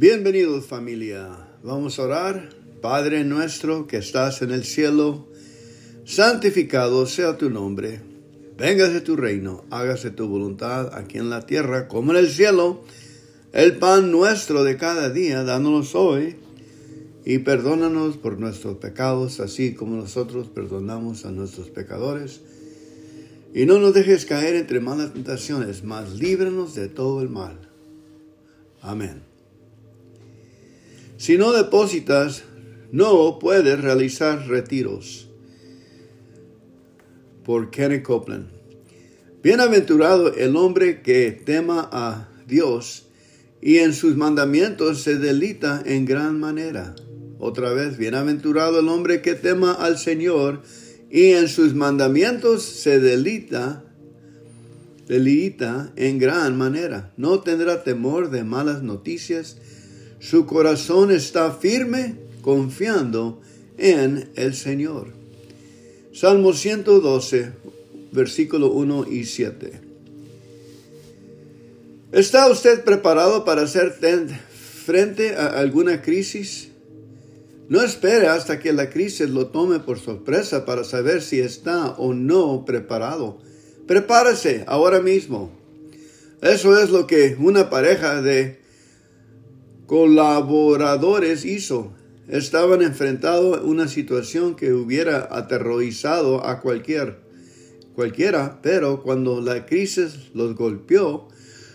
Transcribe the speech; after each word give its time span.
Bienvenidos 0.00 0.64
familia. 0.64 1.28
Vamos 1.62 1.98
a 1.98 2.04
orar. 2.04 2.48
Padre 2.80 3.22
nuestro 3.22 3.86
que 3.86 3.98
estás 3.98 4.40
en 4.40 4.50
el 4.50 4.64
cielo, 4.64 5.28
santificado 6.06 7.04
sea 7.04 7.36
tu 7.36 7.50
nombre. 7.50 8.00
Véngase 8.56 9.02
tu 9.02 9.14
reino, 9.14 9.66
hágase 9.68 10.10
tu 10.10 10.26
voluntad 10.26 10.94
aquí 10.94 11.18
en 11.18 11.28
la 11.28 11.44
tierra 11.44 11.86
como 11.86 12.12
en 12.12 12.18
el 12.18 12.30
cielo. 12.30 12.82
El 13.52 13.76
pan 13.76 14.10
nuestro 14.10 14.64
de 14.64 14.78
cada 14.78 15.10
día, 15.10 15.44
dándonos 15.44 15.94
hoy. 15.94 16.36
Y 17.26 17.40
perdónanos 17.40 18.16
por 18.16 18.38
nuestros 18.38 18.78
pecados, 18.78 19.38
así 19.38 19.74
como 19.74 19.96
nosotros 19.96 20.48
perdonamos 20.48 21.26
a 21.26 21.30
nuestros 21.30 21.68
pecadores. 21.68 22.40
Y 23.52 23.66
no 23.66 23.78
nos 23.78 23.92
dejes 23.92 24.24
caer 24.24 24.54
entre 24.56 24.80
malas 24.80 25.12
tentaciones, 25.12 25.84
mas 25.84 26.14
líbranos 26.14 26.74
de 26.74 26.88
todo 26.88 27.20
el 27.20 27.28
mal. 27.28 27.68
Amén. 28.80 29.29
Si 31.20 31.36
no 31.36 31.52
depositas, 31.52 32.44
no 32.92 33.38
puedes 33.38 33.78
realizar 33.78 34.48
retiros. 34.48 35.28
Por 37.44 37.70
Kenneth 37.70 38.04
Copeland. 38.04 38.46
Bienaventurado 39.42 40.32
el 40.32 40.56
hombre 40.56 41.02
que 41.02 41.30
tema 41.32 41.90
a 41.92 42.30
Dios 42.48 43.08
y 43.60 43.80
en 43.80 43.92
sus 43.92 44.16
mandamientos 44.16 45.02
se 45.02 45.16
delita 45.16 45.82
en 45.84 46.06
gran 46.06 46.40
manera. 46.40 46.94
Otra 47.38 47.74
vez, 47.74 47.98
bienaventurado 47.98 48.80
el 48.80 48.88
hombre 48.88 49.20
que 49.20 49.34
tema 49.34 49.74
al 49.74 49.98
Señor 49.98 50.62
y 51.10 51.32
en 51.32 51.48
sus 51.48 51.74
mandamientos 51.74 52.62
se 52.62 52.98
delita, 52.98 53.84
delita 55.06 55.92
en 55.96 56.18
gran 56.18 56.56
manera. 56.56 57.12
No 57.18 57.40
tendrá 57.40 57.84
temor 57.84 58.30
de 58.30 58.42
malas 58.42 58.82
noticias 58.82 59.58
su 60.20 60.44
corazón 60.46 61.10
está 61.10 61.50
firme 61.50 62.14
confiando 62.42 63.40
en 63.78 64.30
el 64.36 64.54
Señor. 64.54 65.08
Salmo 66.12 66.52
112, 66.52 67.52
versículo 68.12 68.70
1 68.70 69.06
y 69.10 69.24
7. 69.24 69.80
¿Está 72.12 72.50
usted 72.50 72.84
preparado 72.84 73.44
para 73.44 73.62
hacer 73.62 73.94
frente 74.84 75.36
a 75.36 75.58
alguna 75.58 76.02
crisis? 76.02 76.68
No 77.70 77.82
espere 77.82 78.26
hasta 78.26 78.58
que 78.58 78.72
la 78.72 78.90
crisis 78.90 79.30
lo 79.30 79.46
tome 79.46 79.78
por 79.78 79.98
sorpresa 79.98 80.66
para 80.66 80.84
saber 80.84 81.22
si 81.22 81.40
está 81.40 81.90
o 81.92 82.12
no 82.12 82.64
preparado. 82.66 83.38
Prepárese 83.86 84.64
ahora 84.66 85.00
mismo. 85.00 85.50
Eso 86.42 86.78
es 86.78 86.90
lo 86.90 87.06
que 87.06 87.36
una 87.38 87.70
pareja 87.70 88.20
de 88.20 88.59
colaboradores 89.90 91.44
hizo. 91.44 91.92
Estaban 92.28 92.80
enfrentados 92.80 93.58
a 93.58 93.62
una 93.62 93.88
situación 93.88 94.54
que 94.54 94.72
hubiera 94.72 95.26
aterrorizado 95.32 96.46
a 96.46 96.60
cualquier, 96.60 97.18
cualquiera, 97.96 98.60
pero 98.62 99.02
cuando 99.02 99.40
la 99.40 99.66
crisis 99.66 100.30
los 100.32 100.54
golpeó, 100.54 101.26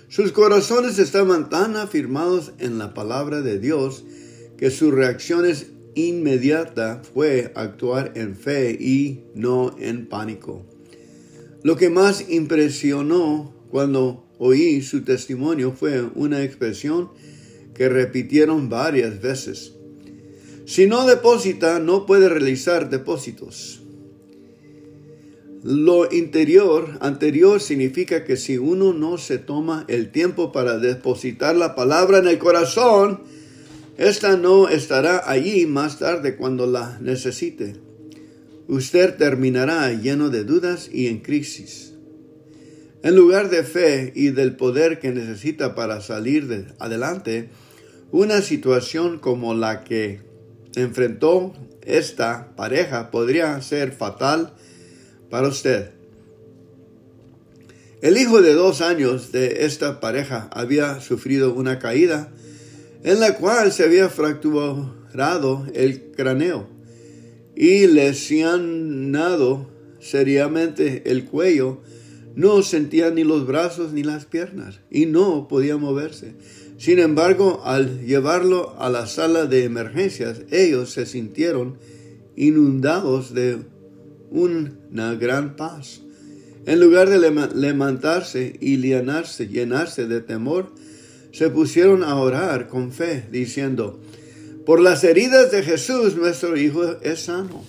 sus 0.08 0.32
corazones 0.32 0.98
estaban 0.98 1.50
tan 1.50 1.76
afirmados 1.76 2.54
en 2.60 2.78
la 2.78 2.94
palabra 2.94 3.42
de 3.42 3.60
Dios 3.60 4.06
que 4.56 4.72
su 4.72 4.92
reacción 4.92 5.46
inmediata 5.96 7.02
fue 7.14 7.52
actuar 7.54 8.14
en 8.16 8.38
fe 8.38 8.78
y 8.80 9.26
no 9.36 9.76
en 9.78 10.08
pánico. 10.08 10.66
Lo 11.64 11.76
que 11.76 11.90
más 11.90 12.30
impresionó 12.30 13.54
cuando 13.70 14.26
oí 14.38 14.82
su 14.84 15.02
testimonio 15.02 15.74
fue 15.74 16.02
una 16.16 16.44
expresión 16.44 17.10
que 17.76 17.90
repitieron 17.90 18.70
varias 18.70 19.22
veces. 19.22 19.74
Si 20.66 20.88
no 20.88 21.06
deposita, 21.06 21.80
no 21.80 22.06
puede 22.08 22.30
realizar 22.30 22.90
depósitos. 22.90 23.82
Lo 25.64 26.12
interior, 26.12 26.98
anterior, 27.02 27.60
significa 27.60 28.24
que 28.24 28.38
si 28.38 28.58
uno 28.58 28.94
no 28.94 29.18
se 29.18 29.40
toma 29.40 29.86
el 29.88 30.12
tiempo 30.12 30.52
para 30.52 30.78
depositar 30.78 31.56
la 31.56 31.76
palabra 31.76 32.20
en 32.20 32.28
el 32.28 32.38
corazón, 32.38 33.22
esta 33.98 34.38
no 34.38 34.70
estará 34.70 35.24
allí 35.30 35.66
más 35.66 36.00
tarde 36.00 36.36
cuando 36.36 36.68
la 36.68 37.00
necesite. 37.02 37.78
Usted 38.68 39.16
terminará 39.16 39.92
lleno 39.94 40.30
de 40.30 40.44
dudas 40.44 40.90
y 40.92 41.08
en 41.08 41.20
crisis. 41.20 41.95
En 43.06 43.16
lugar 43.16 43.52
de 43.52 43.62
fe 43.62 44.12
y 44.16 44.32
del 44.32 44.56
poder 44.56 44.98
que 44.98 45.12
necesita 45.12 45.76
para 45.76 46.02
salir 46.02 46.48
de 46.48 46.66
adelante, 46.80 47.50
una 48.12 48.42
situación 48.42 49.20
como 49.20 49.54
la 49.54 49.84
que 49.84 50.22
enfrentó 50.76 51.54
esta 51.84 52.56
pareja 52.56 53.12
podría 53.12 53.62
ser 53.62 53.92
fatal 53.92 54.56
para 55.30 55.50
usted. 55.50 55.92
El 58.02 58.18
hijo 58.18 58.42
de 58.42 58.56
dos 58.56 58.82
años 58.82 59.32
de 59.32 59.66
esta 59.66 60.00
pareja 60.00 60.50
había 60.52 61.00
sufrido 61.00 61.54
una 61.54 61.78
caída 61.78 62.32
en 63.04 63.20
la 63.20 63.36
cual 63.36 63.72
se 63.72 63.84
había 63.84 64.10
fracturado 64.10 65.68
el 65.76 66.06
cráneo 66.18 66.68
y 67.56 67.86
lesionado 67.86 69.70
seriamente 70.00 71.04
el 71.06 71.26
cuello. 71.26 71.84
No 72.36 72.62
sentía 72.64 73.12
ni 73.12 73.24
los 73.24 73.48
brazos 73.48 73.94
ni 73.94 74.04
las 74.04 74.26
piernas 74.26 74.82
y 74.92 75.06
no 75.06 75.48
podía 75.48 75.78
moverse. 75.78 76.36
Sin 76.78 77.00
embargo, 77.00 77.62
al 77.64 78.06
llevarlo 78.06 78.76
a 78.78 78.90
la 78.90 79.08
sala 79.08 79.46
de 79.46 79.64
emergencias, 79.64 80.42
ellos 80.52 80.92
se 80.92 81.06
sintieron 81.06 81.78
inundados 82.36 83.34
de 83.34 83.60
una 84.30 85.16
gran 85.16 85.56
paz. 85.56 86.02
En 86.66 86.80
lugar 86.80 87.10
de 87.10 87.20
levantarse 87.54 88.58
y 88.60 88.78
llenarse, 88.78 89.48
llenarse 89.48 90.08
de 90.08 90.20
temor, 90.20 90.74
se 91.32 91.50
pusieron 91.50 92.04
a 92.04 92.16
orar 92.16 92.68
con 92.68 92.92
fe, 92.92 93.28
diciendo, 93.32 94.00
por 94.66 94.82
las 94.82 95.04
heridas 95.04 95.52
de 95.52 95.62
Jesús 95.62 96.16
nuestro 96.16 96.58
Hijo 96.58 96.98
es 97.02 97.22
sano. 97.26 97.64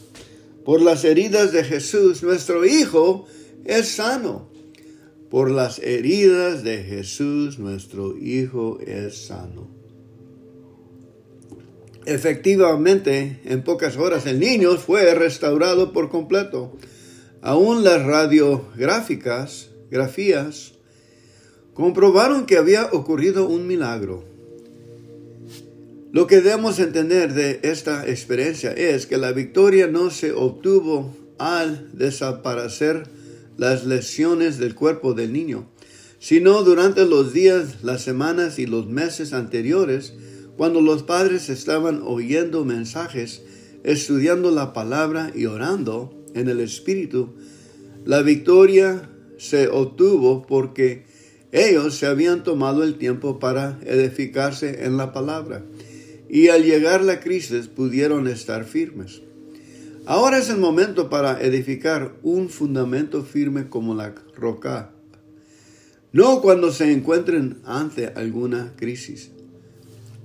Por 0.64 0.80
las 0.80 1.04
heridas 1.04 1.52
de 1.52 1.62
Jesús 1.62 2.22
nuestro 2.22 2.64
Hijo 2.64 3.26
es 3.64 3.88
sano. 3.88 4.55
Por 5.36 5.50
las 5.50 5.80
heridas 5.80 6.64
de 6.64 6.82
Jesús 6.82 7.58
nuestro 7.58 8.16
Hijo 8.16 8.78
es 8.80 9.26
sano. 9.26 9.68
Efectivamente, 12.06 13.40
en 13.44 13.62
pocas 13.62 13.98
horas 13.98 14.24
el 14.24 14.40
niño 14.40 14.78
fue 14.78 15.14
restaurado 15.14 15.92
por 15.92 16.08
completo. 16.08 16.74
Aún 17.42 17.84
las 17.84 18.02
radiográficas, 18.02 19.68
grafías, 19.90 20.72
comprobaron 21.74 22.46
que 22.46 22.56
había 22.56 22.86
ocurrido 22.86 23.46
un 23.46 23.66
milagro. 23.66 24.24
Lo 26.12 26.26
que 26.26 26.40
debemos 26.40 26.78
entender 26.78 27.34
de 27.34 27.60
esta 27.62 28.08
experiencia 28.08 28.72
es 28.72 29.04
que 29.04 29.18
la 29.18 29.32
victoria 29.32 29.86
no 29.86 30.10
se 30.10 30.32
obtuvo 30.32 31.14
al 31.36 31.90
desaparecer 31.92 33.14
las 33.56 33.86
lesiones 33.86 34.58
del 34.58 34.74
cuerpo 34.74 35.14
del 35.14 35.32
niño, 35.32 35.68
sino 36.18 36.62
durante 36.62 37.04
los 37.04 37.32
días, 37.32 37.82
las 37.82 38.02
semanas 38.02 38.58
y 38.58 38.66
los 38.66 38.86
meses 38.86 39.32
anteriores, 39.32 40.14
cuando 40.56 40.80
los 40.80 41.02
padres 41.02 41.48
estaban 41.48 42.02
oyendo 42.02 42.64
mensajes, 42.64 43.42
estudiando 43.84 44.50
la 44.50 44.72
palabra 44.72 45.30
y 45.34 45.46
orando 45.46 46.24
en 46.34 46.48
el 46.48 46.60
Espíritu, 46.60 47.34
la 48.04 48.22
victoria 48.22 49.10
se 49.38 49.68
obtuvo 49.68 50.46
porque 50.46 51.04
ellos 51.52 51.94
se 51.94 52.06
habían 52.06 52.42
tomado 52.42 52.82
el 52.82 52.96
tiempo 52.96 53.38
para 53.38 53.78
edificarse 53.84 54.84
en 54.84 54.96
la 54.96 55.12
palabra 55.12 55.64
y 56.28 56.48
al 56.48 56.64
llegar 56.64 57.04
la 57.04 57.20
crisis 57.20 57.68
pudieron 57.68 58.26
estar 58.26 58.64
firmes. 58.64 59.22
Ahora 60.08 60.38
es 60.38 60.50
el 60.50 60.58
momento 60.58 61.10
para 61.10 61.42
edificar 61.42 62.14
un 62.22 62.48
fundamento 62.48 63.24
firme 63.24 63.68
como 63.68 63.92
la 63.92 64.14
roca. 64.36 64.92
No 66.12 66.40
cuando 66.40 66.70
se 66.70 66.92
encuentren 66.92 67.58
ante 67.64 68.06
alguna 68.06 68.72
crisis. 68.76 69.32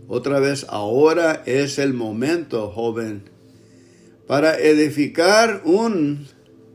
Otra 0.07 0.39
vez, 0.39 0.67
ahora 0.69 1.41
es 1.47 1.79
el 1.79 1.95
momento, 1.95 2.69
joven, 2.69 3.23
para 4.27 4.55
edificar 4.55 5.63
un 5.65 6.27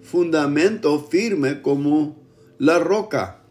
fundamento 0.03 0.99
firme 1.09 1.63
como 1.63 2.17
la 2.59 2.81
roca. 2.81 3.43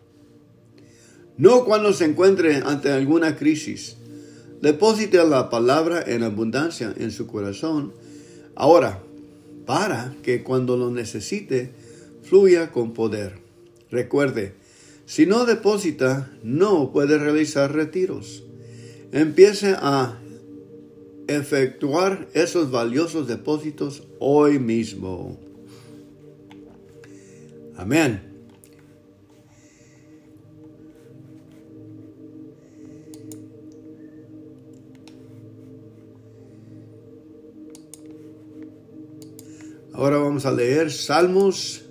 No 1.37 1.63
cuando 1.63 1.93
se 1.93 2.03
encuentre 2.03 2.57
ante 2.57 2.91
alguna 2.91 3.37
crisis. 3.37 3.95
Deposite 4.61 5.23
la 5.23 5.49
palabra 5.49 6.03
en 6.05 6.23
abundancia 6.23 6.93
en 6.97 7.11
su 7.11 7.25
corazón. 7.25 7.93
Ahora, 8.55 9.01
para 9.65 10.15
que 10.23 10.44
cuando 10.44 10.77
lo 10.77 10.91
necesite 10.91 11.71
fluya 12.23 12.71
con 12.71 12.94
poder. 12.94 13.39
Recuerde, 13.91 14.53
si 15.06 15.25
no 15.25 15.45
deposita, 15.45 16.31
no 16.44 16.91
puede 16.91 17.17
realizar 17.17 17.73
retiros. 17.73 18.44
empiece 19.12 19.75
a 19.77 20.19
efectuar 21.27 22.27
esos 22.33 22.71
valiosos 22.71 23.27
depósitos 23.27 24.03
hoy 24.19 24.59
mismo. 24.59 25.39
Amén. 27.77 28.34
Vamos 40.35 40.45
a 40.47 40.51
leer 40.51 40.91
Salmos 40.91 41.85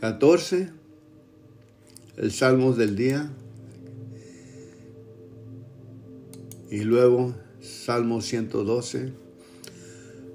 14, 0.00 0.70
el 2.16 2.32
Salmos 2.32 2.76
del 2.76 2.96
día. 2.96 3.30
Y 6.68 6.80
luego 6.80 7.32
Salmo 7.60 8.22
112. 8.22 9.12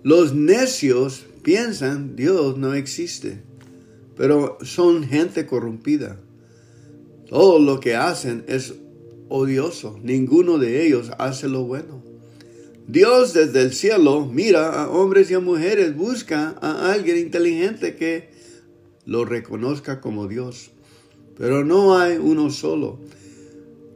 Los 0.04 0.34
necios 0.34 1.26
piensan 1.44 2.16
Dios 2.16 2.58
no 2.58 2.74
existe, 2.74 3.42
pero 4.16 4.58
son 4.62 5.04
gente 5.04 5.46
corrompida. 5.46 6.22
Todo 7.28 7.60
lo 7.60 7.82
que 7.82 7.98
hacen 7.98 8.46
es 8.48 8.76
odioso. 9.28 10.00
Ninguno 10.02 10.58
de 10.58 10.88
ellos 10.88 11.12
hace 11.18 11.50
lo 11.50 11.66
bueno. 11.66 12.07
Dios 12.88 13.34
desde 13.34 13.64
el 13.64 13.74
cielo 13.74 14.26
mira 14.26 14.82
a 14.82 14.90
hombres 14.90 15.30
y 15.30 15.34
a 15.34 15.42
mujeres, 15.42 15.94
busca 15.94 16.56
a 16.62 16.94
alguien 16.94 17.18
inteligente 17.18 17.98
que 17.98 18.30
lo 19.04 19.26
reconozca 19.26 20.00
como 20.00 20.28
Dios. 20.28 20.72
Pero 21.38 21.66
no 21.66 21.98
hay 21.98 22.16
uno 22.16 22.50
solo 22.50 23.00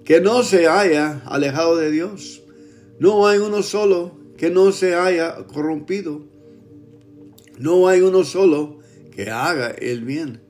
que 0.04 0.20
no 0.20 0.44
se 0.44 0.68
haya 0.68 1.22
alejado 1.26 1.78
de 1.78 1.90
Dios. 1.90 2.42
No 3.00 3.28
hay 3.28 3.40
uno 3.40 3.64
solo 3.64 4.20
que 4.38 4.50
no 4.50 4.74
se 4.74 4.94
haya 4.94 5.48
corrompido. 5.48 6.26
No 7.58 7.88
hay 7.88 8.02
uno 8.02 8.26
solo 8.26 8.80
que 9.16 9.30
haga 9.30 9.70
el 9.70 10.04
bien. 10.04 10.42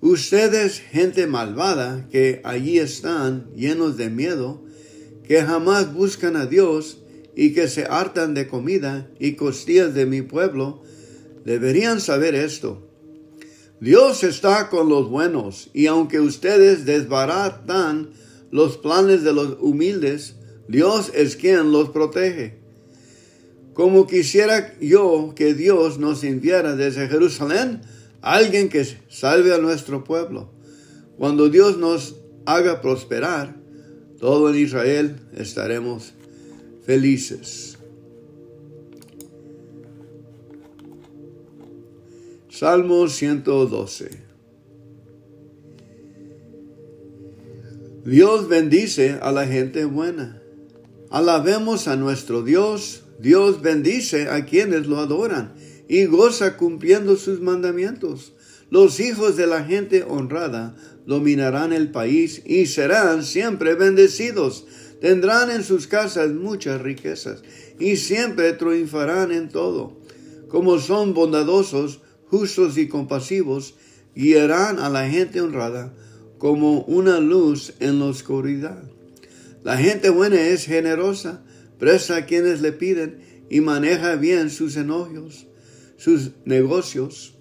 Ustedes, 0.00 0.78
gente 0.78 1.26
malvada, 1.26 2.08
que 2.08 2.40
allí 2.44 2.78
están 2.78 3.52
llenos 3.56 3.96
de 3.96 4.10
miedo, 4.10 4.62
que 5.26 5.42
jamás 5.42 5.92
buscan 5.92 6.36
a 6.36 6.46
Dios 6.46 7.02
y 7.38 7.52
que 7.52 7.68
se 7.68 7.84
hartan 7.84 8.34
de 8.34 8.48
comida 8.48 9.08
y 9.20 9.34
costillas 9.34 9.94
de 9.94 10.06
mi 10.06 10.22
pueblo, 10.22 10.82
deberían 11.44 12.00
saber 12.00 12.34
esto. 12.34 12.82
Dios 13.80 14.24
está 14.24 14.68
con 14.68 14.88
los 14.88 15.08
buenos, 15.08 15.70
y 15.72 15.86
aunque 15.86 16.18
ustedes 16.18 16.84
desbaratan 16.84 18.10
los 18.50 18.76
planes 18.76 19.22
de 19.22 19.32
los 19.32 19.56
humildes, 19.60 20.34
Dios 20.66 21.12
es 21.14 21.36
quien 21.36 21.70
los 21.70 21.90
protege. 21.90 22.58
Como 23.72 24.08
quisiera 24.08 24.76
yo 24.80 25.32
que 25.36 25.54
Dios 25.54 26.00
nos 26.00 26.24
enviara 26.24 26.74
desde 26.74 27.06
Jerusalén 27.06 27.82
alguien 28.20 28.68
que 28.68 28.84
salve 29.08 29.54
a 29.54 29.58
nuestro 29.58 30.02
pueblo. 30.02 30.50
Cuando 31.16 31.48
Dios 31.48 31.78
nos 31.78 32.16
haga 32.46 32.80
prosperar, 32.80 33.54
todo 34.18 34.50
en 34.50 34.56
Israel 34.56 35.20
estaremos 35.36 36.14
felices. 36.88 37.76
Salmo 42.48 43.08
112 43.08 44.08
Dios 48.06 48.48
bendice 48.48 49.18
a 49.20 49.32
la 49.32 49.46
gente 49.46 49.84
buena. 49.84 50.40
Alabemos 51.10 51.88
a 51.88 51.96
nuestro 51.96 52.42
Dios. 52.42 53.02
Dios 53.18 53.60
bendice 53.60 54.30
a 54.30 54.46
quienes 54.46 54.86
lo 54.86 54.96
adoran 54.96 55.52
y 55.88 56.06
goza 56.06 56.56
cumpliendo 56.56 57.16
sus 57.16 57.42
mandamientos. 57.42 58.32
Los 58.70 58.98
hijos 58.98 59.36
de 59.36 59.46
la 59.46 59.62
gente 59.62 60.04
honrada 60.04 60.74
dominarán 61.04 61.74
el 61.74 61.90
país 61.90 62.40
y 62.46 62.64
serán 62.64 63.24
siempre 63.24 63.74
bendecidos. 63.74 64.64
Tendrán 65.00 65.50
en 65.50 65.62
sus 65.62 65.86
casas 65.86 66.30
muchas 66.32 66.80
riquezas 66.80 67.42
y 67.78 67.96
siempre 67.96 68.52
triunfarán 68.52 69.32
en 69.32 69.48
todo. 69.48 69.96
Como 70.48 70.78
son 70.78 71.14
bondadosos, 71.14 72.00
justos 72.26 72.76
y 72.78 72.88
compasivos, 72.88 73.74
guiarán 74.14 74.78
a 74.78 74.88
la 74.88 75.08
gente 75.08 75.40
honrada 75.40 75.94
como 76.38 76.82
una 76.82 77.20
luz 77.20 77.74
en 77.80 77.98
la 77.98 78.06
oscuridad. 78.06 78.82
La 79.62 79.76
gente 79.76 80.10
buena 80.10 80.40
es 80.40 80.64
generosa, 80.64 81.42
presta 81.78 82.16
a 82.16 82.26
quienes 82.26 82.60
le 82.60 82.72
piden 82.72 83.20
y 83.50 83.60
maneja 83.60 84.16
bien 84.16 84.50
sus 84.50 84.76
enojos, 84.76 85.46
sus 85.96 86.32
negocios. 86.44 87.34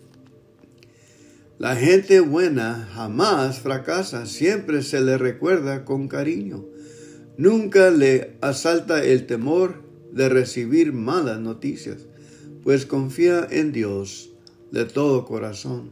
La 1.57 1.75
gente 1.75 2.19
buena 2.19 2.87
jamás 2.93 3.59
fracasa, 3.59 4.25
siempre 4.25 4.83
se 4.83 5.01
le 5.01 5.17
recuerda 5.17 5.85
con 5.85 6.07
cariño. 6.07 6.65
Nunca 7.37 7.91
le 7.91 8.35
asalta 8.41 9.03
el 9.03 9.27
temor 9.27 9.83
de 10.11 10.27
recibir 10.27 10.91
malas 10.91 11.39
noticias, 11.39 12.07
pues 12.63 12.87
confía 12.87 13.47
en 13.49 13.71
Dios 13.71 14.31
de 14.71 14.85
todo 14.85 15.25
corazón. 15.25 15.91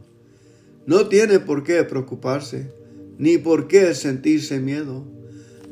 No 0.86 1.06
tiene 1.06 1.38
por 1.38 1.62
qué 1.62 1.84
preocuparse 1.84 2.72
ni 3.18 3.38
por 3.38 3.68
qué 3.68 3.94
sentirse 3.94 4.60
miedo. 4.60 5.04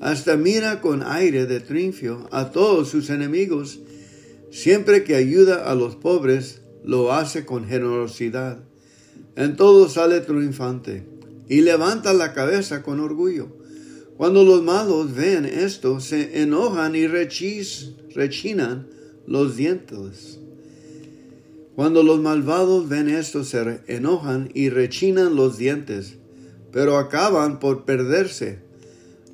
Hasta 0.01 0.37
mira 0.37 0.81
con 0.81 1.03
aire 1.03 1.47
de 1.47 1.61
triunfo 1.61 2.29
a 2.31 2.51
todos 2.53 2.89
sus 2.89 3.11
enemigos. 3.11 3.81
Siempre 4.51 5.03
que 5.03 5.17
ayuda 5.17 5.71
a 5.71 5.75
los 5.75 5.97
pobres, 5.97 6.63
lo 6.85 7.13
hace 7.13 7.45
con 7.45 7.67
generosidad. 7.67 8.61
En 9.37 9.57
todo 9.57 9.89
sale 9.89 10.21
triunfante 10.21 11.05
y 11.49 11.63
levanta 11.63 12.13
la 12.13 12.33
cabeza 12.33 12.83
con 12.83 13.01
orgullo. 13.01 13.64
Cuando 14.17 14.45
los 14.45 14.63
malos 14.63 15.15
ven 15.15 15.45
esto, 15.45 16.01
se 16.01 16.43
enojan 16.43 16.95
y 16.95 17.07
rechinan 17.07 18.89
los 19.27 19.57
dientes. 19.57 20.39
Cuando 21.75 22.03
los 22.03 22.21
malvados 22.21 22.89
ven 22.89 23.09
esto, 23.09 23.45
se 23.45 23.81
enojan 23.89 24.51
y 24.55 24.71
rechinan 24.71 25.35
los 25.35 25.59
dientes 25.59 26.19
pero 26.75 26.99
acaban 26.99 27.61
por 27.61 27.85
perderse. 27.85 28.59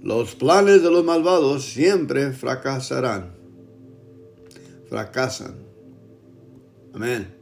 Los 0.03 0.35
planes 0.35 0.83
de 0.83 0.91
los 0.91 1.07
malvados 1.07 1.65
siempre 1.65 2.33
fracasarán. 2.33 3.33
Fracasan. 4.91 5.55
Amén. 6.93 7.40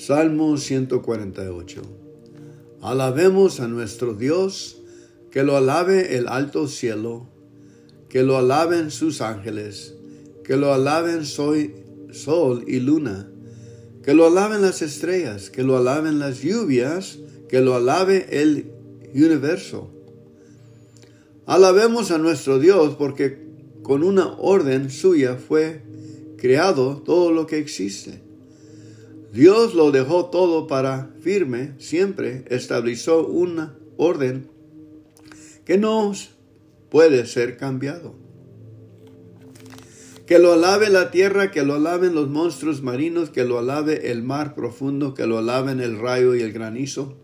Salmo 0.00 0.56
148. 0.56 1.82
Alabemos 2.82 3.60
a 3.60 3.68
nuestro 3.68 4.14
Dios, 4.14 4.78
que 5.30 5.42
lo 5.42 5.56
alabe 5.56 6.16
el 6.16 6.26
alto 6.28 6.66
cielo, 6.68 7.28
que 8.08 8.22
lo 8.22 8.36
alaben 8.36 8.90
sus 8.90 9.20
ángeles 9.20 9.94
que 10.50 10.56
lo 10.56 10.74
alaben 10.74 11.26
soy, 11.26 11.76
sol 12.10 12.64
y 12.66 12.80
luna, 12.80 13.30
que 14.02 14.14
lo 14.14 14.26
alaben 14.26 14.62
las 14.62 14.82
estrellas, 14.82 15.48
que 15.48 15.62
lo 15.62 15.76
alaben 15.76 16.18
las 16.18 16.42
lluvias, 16.42 17.20
que 17.48 17.60
lo 17.60 17.76
alabe 17.76 18.26
el 18.42 18.72
universo. 19.14 19.92
Alabemos 21.46 22.10
a 22.10 22.18
nuestro 22.18 22.58
Dios 22.58 22.96
porque 22.96 23.46
con 23.84 24.02
una 24.02 24.34
orden 24.38 24.90
suya 24.90 25.36
fue 25.36 25.82
creado 26.36 26.96
todo 27.04 27.30
lo 27.30 27.46
que 27.46 27.58
existe. 27.58 28.29
Dios 29.32 29.74
lo 29.74 29.92
dejó 29.92 30.26
todo 30.26 30.66
para 30.66 31.10
firme, 31.20 31.74
siempre 31.78 32.44
estableció 32.48 33.26
una 33.26 33.76
orden 33.96 34.48
que 35.64 35.78
no 35.78 36.12
puede 36.88 37.26
ser 37.26 37.56
cambiado. 37.56 38.14
Que 40.26 40.38
lo 40.38 40.52
alabe 40.52 40.90
la 40.90 41.10
tierra, 41.10 41.50
que 41.50 41.64
lo 41.64 41.74
alaben 41.74 42.14
los 42.14 42.28
monstruos 42.28 42.82
marinos, 42.82 43.30
que 43.30 43.44
lo 43.44 43.58
alabe 43.58 44.10
el 44.10 44.22
mar 44.22 44.54
profundo, 44.54 45.14
que 45.14 45.26
lo 45.26 45.38
alaben 45.38 45.80
el 45.80 45.98
rayo 45.98 46.34
y 46.34 46.42
el 46.42 46.52
granizo. 46.52 47.16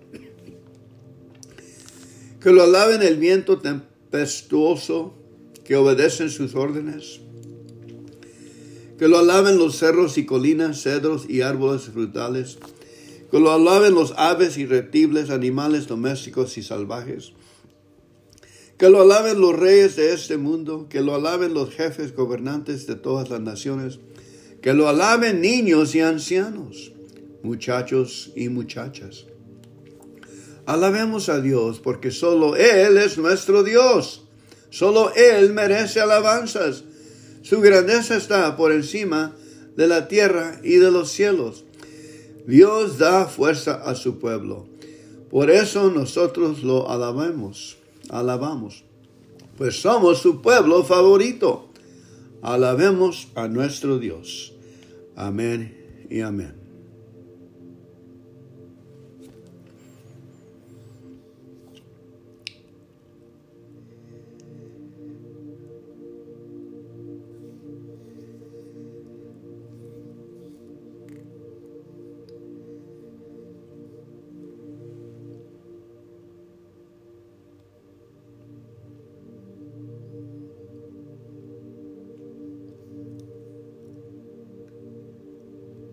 Que 2.41 2.53
lo 2.53 2.63
alaben 2.63 3.03
el 3.03 3.17
viento 3.17 3.59
tempestuoso, 3.59 5.15
que 5.65 5.77
obedecen 5.77 6.31
sus 6.31 6.55
órdenes. 6.55 7.21
Que 8.99 9.09
lo 9.09 9.19
alaben 9.19 9.59
los 9.59 9.77
cerros 9.77 10.19
y 10.19 10.27
colinas, 10.27 10.83
cedros 10.83 11.29
y 11.29 11.43
árboles 11.43 11.83
frutales. 11.83 12.59
Que 13.31 13.41
lo 13.41 13.53
alaben 13.53 13.95
los 13.95 14.15
aves 14.17 14.57
y 14.57 14.67
reptiles, 14.67 15.31
animales 15.31 15.87
domésticos 15.87 16.57
y 16.59 16.63
salvajes 16.63 17.33
que 18.79 18.91
lo 18.91 19.01
alaben 19.01 19.41
los 19.41 19.59
reyes 19.59 19.97
de 19.97 20.13
este 20.13 20.37
mundo, 20.37 20.87
que 20.91 21.01
lo 21.01 21.15
alaben 21.15 21.55
los 21.55 21.71
jefes 21.71 22.15
gobernantes 22.15 22.87
de 22.87 22.95
todas 22.97 23.31
las 23.31 23.41
naciones, 23.41 24.01
que 24.61 24.75
lo 24.75 24.89
alaben 24.89 25.41
niños 25.41 25.95
y 25.95 26.01
ancianos, 26.01 26.93
muchachos 27.43 28.33
y 28.37 28.49
muchachas. 28.49 29.27
Alabemos 30.67 31.29
a 31.29 31.41
Dios 31.41 31.81
porque 31.81 32.11
solo 32.11 32.57
Él 32.57 32.99
es 32.99 33.17
nuestro 33.19 33.63
Dios. 33.63 34.25
Solo 34.69 35.15
Él 35.15 35.53
merece 35.53 36.01
alabanzas. 36.01 36.83
Su 37.47 37.61
grandeza 37.61 38.17
está 38.17 38.57
por 38.57 38.73
encima 38.73 39.37
de 39.77 39.87
la 39.87 40.09
tierra 40.09 40.61
y 40.65 40.79
de 40.79 40.91
los 40.91 41.13
cielos. 41.13 41.65
Dios 42.45 42.99
da 42.99 43.27
fuerza 43.27 43.75
a 43.85 43.95
su 43.95 44.19
pueblo. 44.19 44.67
Por 45.31 45.51
eso 45.51 45.89
nosotros 45.93 46.65
lo 46.65 46.91
alabamos, 46.91 47.77
alabamos, 48.09 48.83
pues 49.57 49.81
somos 49.81 50.19
su 50.19 50.43
pueblo 50.43 50.83
favorito. 50.83 51.69
Alabemos 52.43 53.29
a 53.37 53.47
nuestro 53.47 54.01
Dios. 54.01 54.53
Amén 55.15 56.07
y 56.11 56.23
amén. 56.23 56.66